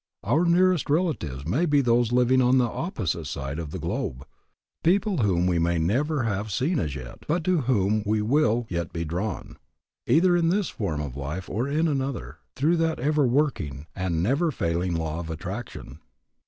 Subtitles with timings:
[0.23, 4.25] Our nearest relatives may be those living on the opposite side of the globe,
[4.83, 8.91] people whom we may never have seen as yet, but to whom we will yet
[8.91, 9.59] be drawn,
[10.07, 14.49] either in this form of life or in another, through that ever working and never
[14.49, 15.99] failing law of attraction.